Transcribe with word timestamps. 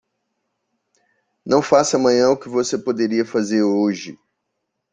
Não 1.45 1.61
faça 1.61 1.95
amanhã 1.95 2.31
o 2.31 2.35
que 2.35 2.49
você 2.49 2.75
poderia 2.75 3.23
fazer 3.23 3.61
hoje. 3.61 4.17